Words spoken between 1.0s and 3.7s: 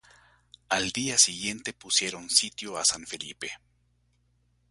siguiente pusieron sitio a San Felipe.